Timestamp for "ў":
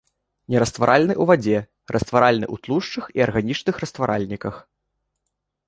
1.15-1.23, 2.53-2.65